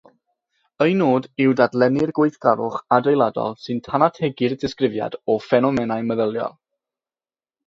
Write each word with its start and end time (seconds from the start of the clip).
Ei 0.83 0.93
nod 1.01 1.25
yw 1.43 1.51
dadlennu'r 1.59 2.13
gweithgarwch 2.19 2.79
adeiladol 2.97 3.53
sy'n 3.67 3.83
tanategu'r 3.89 4.57
disgrifiad 4.65 5.19
o 5.35 5.37
ffenomenau 5.45 6.09
meddyliol. 6.11 6.59